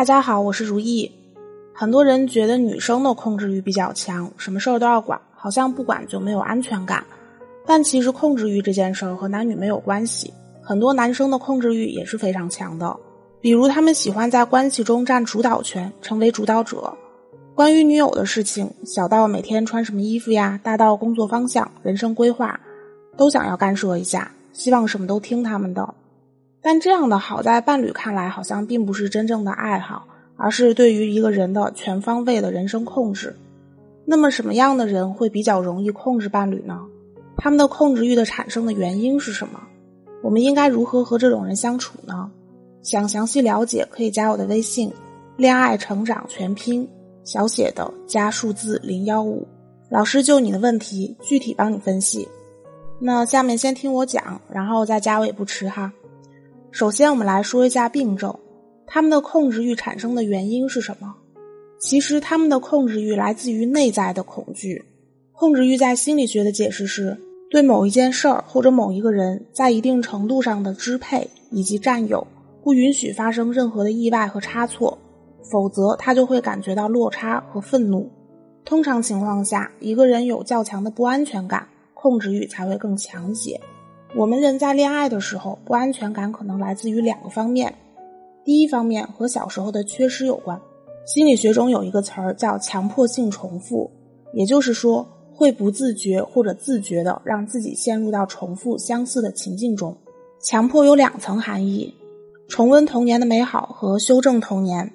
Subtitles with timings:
[0.00, 1.12] 大家好，我是如意。
[1.74, 7.04] 很多人觉得女生的控制欲比较强，什么事儿都要管，好像不管就没有安全感。
[7.66, 10.32] 但其实控制欲这件事儿和男女没有关系，
[10.62, 12.96] 很多男生的控制欲也是非常强的。
[13.42, 16.96] 比如他们喜欢在关系中占主导权，成为主导者。
[17.54, 22.58] 关于女友的事情，小到每天穿什么衣服呀，大到工作方向、人生规划，
[23.18, 25.94] 都想要干涉一下，希望什么都听他们的。
[26.62, 33.36] 但这样的好，在伴侣看来好像并不是真正的爱好，而是对于一个人的全方位的人生控制。
[34.04, 36.80] 那么，什么样的人会比较容易控制伴侣呢？
[37.36, 39.60] 他们的控制欲的产生的原因是什么？
[40.22, 42.30] 我们应该如何和这种人相处呢？
[42.82, 44.92] 想详细了解，可以加我的微信
[45.36, 46.86] “恋爱成长全拼”，
[47.24, 49.46] 小写的加数字零幺五，
[49.88, 52.28] 老师就你的问题具体帮你分析。
[52.98, 55.92] 那下面先听我讲，然后再加我也不迟哈。
[56.72, 58.32] 首先，我们来说一下病症，
[58.86, 61.12] 他们的控制欲产生的原因是什么？
[61.80, 64.84] 其实，他们的控制欲来自于内在的恐惧。
[65.32, 67.16] 控制欲在心理学的解释是，
[67.50, 72.24] 对某一件事儿或者某一个人在一定程度上的支配以及占有，
[72.62, 74.96] 不允许发生任何的意外和差错，
[75.42, 78.08] 否则他就会感觉到落差和愤怒。
[78.64, 83.60] 通常情况下，一个人有较强的不安全感，控制欲才会更强些。
[84.16, 87.72] 我们人在恋爱的时候，不安全感可能来自于两个方面。
[88.44, 90.60] 第一方面和小时候的缺失有关。
[91.06, 93.90] 心理学中有一个词儿叫强迫性重复，
[94.34, 99.96] 也就是说会不自觉或者自觉的让自己陷入到重复相似的情境中。
[100.42, 101.94] 强迫有两层含义：
[102.48, 104.92] 重温童年的美好和修正童年。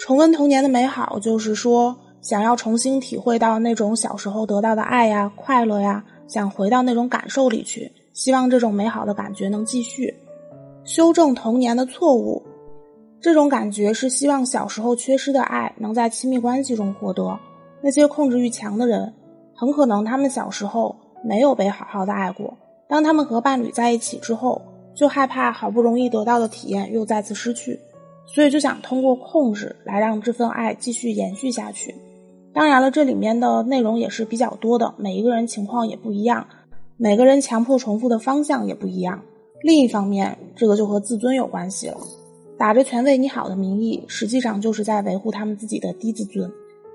[0.00, 7.92] 重温童年的美好，就是说想要重新体会到那种小时候得到的爱呀、快乐呀，想回到那种感受里去。
[8.18, 10.12] 希望这种美好的感觉能继续，
[10.82, 12.42] 修正童年的错误。
[13.20, 17.38] 这种感觉是希望小时候缺失的爱能在亲密关系中获得。
[17.80, 19.14] 那些控制欲强的人，
[19.54, 22.58] 很可能他们小时候没有被好好的爱过。
[22.88, 24.60] 当他们和伴侣在一起之后，
[24.96, 27.78] 就害怕好不容易得到的体验又再次失去，
[28.26, 31.94] 所以就想通过控制来让这份爱继续延续下去。
[32.52, 36.44] 当然了，这里面的内容也是比较多的，每一个人情况也不一样。
[37.00, 39.22] 每个人强迫重复的方向也不一样。
[39.62, 41.96] 另一方面，这个就和自尊有关系了。
[42.58, 46.50] 打着全为你好的名义，实际上就是在维护他们自己的低自尊。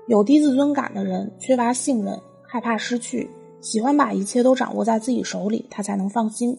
[0.06, 3.30] 有低自尊感的人，缺乏信任，害怕失去，
[3.62, 6.58] 喜欢把一切都掌握在自己手里，他才能放心。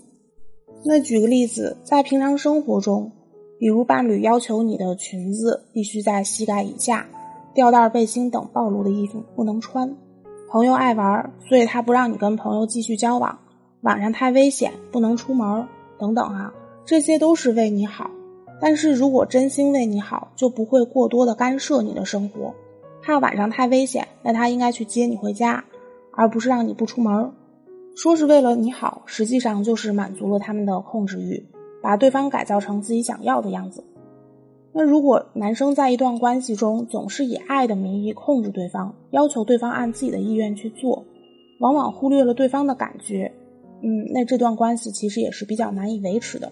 [0.84, 3.12] 那举个例子，在平常生活中，
[3.60, 7.08] 比如伴侣要求你的裙子必须在膝盖以下，
[7.54, 9.96] 吊带背心等暴露的衣服不能穿。
[10.56, 13.38] 朋友爱玩，所以他不让你跟朋友继续交往。
[13.82, 15.68] 晚上太危险，不能出门，
[16.00, 16.54] 等等啊，
[16.86, 18.10] 这些都是为你好。
[18.62, 22.56] 但是如果真心为你好，就不会过多的干涉你的生活。
[23.02, 25.62] 怕晚上太危险，那他应该去接你回家，
[26.14, 27.34] 而不是让你不出门。
[27.94, 31.46] 说是为了你好，实际上就是满足了他们的控制欲，
[31.82, 33.84] 把对方改造成自己想要的样子。
[34.78, 41.06] 那如果男生在一段关系中总是以爱的名义控制对方，要求对方按自己的意愿去做，
[41.62, 43.32] 往往忽略了对方的感觉，
[43.82, 46.52] 嗯，那这段关系其实也是比较难以维持的，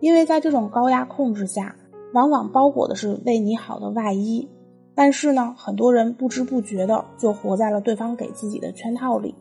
[0.00, 1.74] 因为在这种高压控制下，
[2.12, 4.46] 往往包裹的是为你好的外衣，
[4.94, 9.34] 但是呢，很多人不知不觉的就活在了对方给自己的圈套里，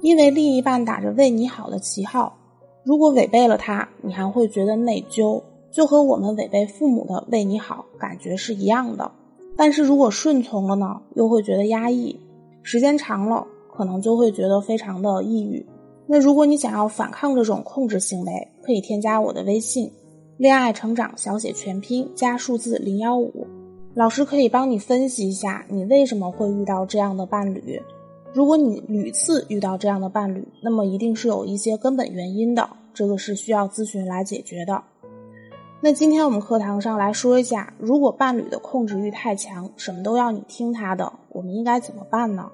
[0.00, 2.38] 因为另一半打着为你好的旗号，
[2.86, 5.42] 如果违背了他，你还会觉得内疚。
[5.76, 9.12] 就和我们违背父母的为你好感觉是一样的，
[9.58, 12.18] 但是如果顺从了呢，又会觉得压抑，
[12.62, 15.66] 时间长了可能就会觉得非常的抑郁。
[16.06, 19.92] 那如果你想要反抗这种控制行为，可以添加我的微信
[20.38, 23.46] “恋爱成长小写全拼加数字零幺五”，
[23.92, 27.82] 老师可以帮你分析一下你为什么会遇到这样的伴侣。
[28.32, 34.82] 如果你屡次遇到这样的伴侣，那么一定是有一些根本原因的，这个是需要咨询来解决的。
[35.86, 42.50] 那今天我们课堂上来说一下，如果伴侣的控制欲太强，什么都要你听他的，我们应该怎么办呢？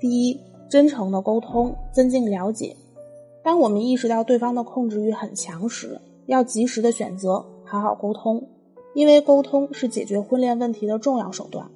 [0.00, 2.76] 第一，真诚的沟通，增进了解。
[3.44, 8.44] 当我们意识到对方的控制欲很强时，要及时的选择好好沟通，
[8.94, 11.70] 因为沟通是解决婚恋问题的重要手段。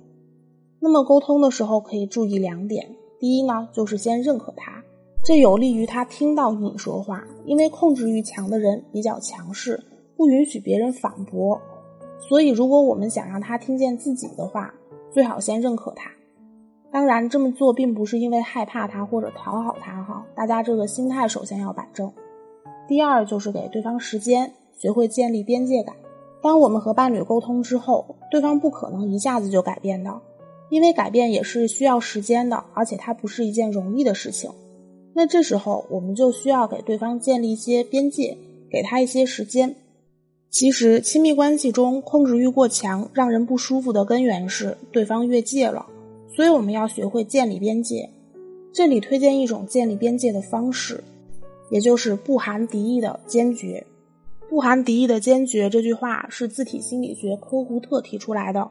[0.81, 4.83] 那么沟通的时候可以注意两点：第一呢，就是先认可他，
[5.25, 9.81] 这有利于他听到你说话，因为控制欲强的人比较强势。
[10.21, 11.59] 不允许别人反驳，
[12.19, 14.75] 所以如果我们想让他听见自己的话，
[15.11, 16.11] 最好先认可他。
[16.93, 22.13] 当然，这么做并不是因为害怕他或者讨好他哈，大家这个心态首先要摆正。
[22.87, 25.97] 第二就是给对方时间，学会建立边界感。
[26.43, 30.21] 当我们和伴侣沟通之后，对方不可能一下子就改变的，
[30.69, 34.51] 因为改变也是需要时间的，而且它不是一件容易的事情。
[35.15, 38.37] 那这时候，我们就需要给对方建立一些边界，
[38.71, 39.75] 给他一些时间。
[40.51, 45.87] 其实，亲密关系中控制欲过强，让人不舒服的根源是对方越界了。
[46.35, 48.11] 所以，我们要学会建立边界。
[48.73, 51.05] 这里推荐一种建立边界的方式，
[51.71, 53.87] 也就是不含敌意的坚决。
[54.49, 58.69] 不含敌意的坚决这句话是自体心理学科胡特提出来的，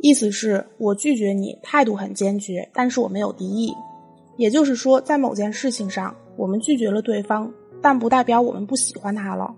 [0.00, 3.72] 意思是我拒绝你，态度很坚决，但是我没有敌意。
[4.36, 9.54] 也就是说，在某件事情上，我们拒绝了对方，但不代表我们不喜欢他了。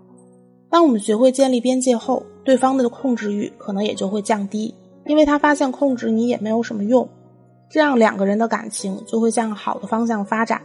[0.69, 4.73] 当我们学会建立边界后，对方的控制欲可能也就会降低，
[5.05, 7.07] 因为他发现控制你也没有什么用。
[7.69, 10.61] 这样两个人的感情就会向好的方向发展，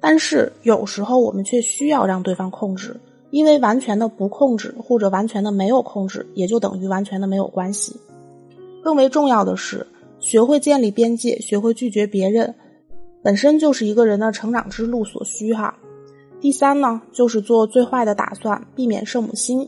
[0.00, 2.98] 但是有时候我们却需要让对方控制，
[3.30, 7.96] 因为完全的不控制或者完全的没有控制，也就等于完全的没有关系。
[8.82, 9.86] 更为重要的是，
[10.20, 12.54] 学会建立边界，学会拒绝别人，
[13.22, 15.76] 本身就是一个人的成长之路所需哈。
[16.44, 19.66] 第三呢，就是做最坏的打算，避免圣母心。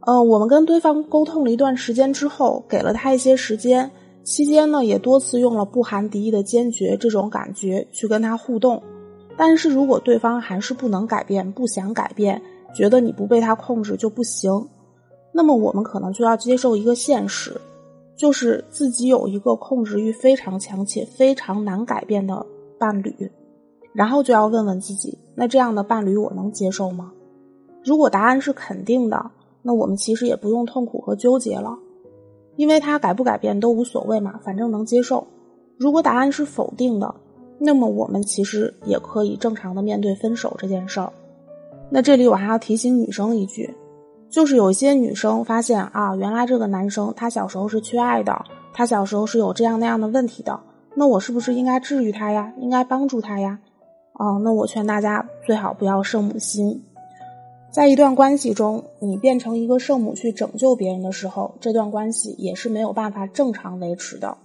[0.00, 3.90] 呃，我们跟对方沟通了一段时间之后，给了他一些时间。
[4.22, 8.82] 期间呢，也多次用了不含敌意的坚决这种感觉去跟他互动，
[9.34, 12.42] 但是如果对方还是不能改变、不想改变，
[12.74, 14.68] 觉得你不被他控制就不行，
[15.32, 17.58] 那么我们可能就要接受一个现实，
[18.14, 22.44] 就是自己有一个控制欲非常强且非常难改变的
[22.78, 23.32] 伴侣，
[23.98, 27.10] 然后就要问问自己，那这样的伴侣我能接受吗？
[27.82, 31.76] 如果答案是肯定的，那我们其实也不用痛苦和纠结了。
[32.54, 35.26] 因为他改不改变都无所谓嘛，反正能接受。
[35.76, 37.12] 如果答案是否定的，
[37.58, 41.12] 那么我们其实也可以正常的面对分手这件事儿。
[41.90, 43.74] 那这里我还要提醒女生一句，
[44.30, 50.60] 就是有一些女生发现啊，原来这个男生他小时候是缺爱的，他小时候是有这样那样的问题的，
[50.94, 52.52] 那我是不是应该治愈他呀？
[52.60, 53.58] 应该帮助他呀？
[54.18, 56.84] 哦，那我劝大家最好不要圣母心。
[57.70, 64.36] 在一段关系中，你变成一个圣母去拯救别人的时候，这段关系也是没有办法正常维持的。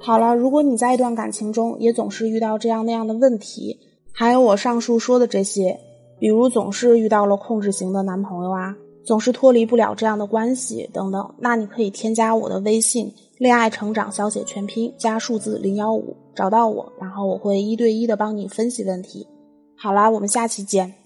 [0.00, 3.78] 好了，如果你在一段感情中也总是遇到这样那样的问题，
[4.12, 5.78] 还有我上述说的这些，
[6.18, 8.74] 比如总是遇到了控制型的男朋友啊，
[9.04, 19.26] 总是脱离不了这样的关系等等，那你可以添加我的微信“恋爱成长”小写全拼加数字零幺五，找到我，然后我会一对一的帮你分析问题。
[19.76, 21.01] 好啦，我们下期见。